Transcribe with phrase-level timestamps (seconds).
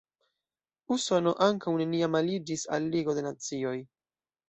[0.95, 3.81] Usono ankaŭ neniam aliĝis al Ligo de Nacioj.